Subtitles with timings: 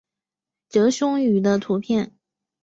[0.67, 2.13] 褶胸鱼的图片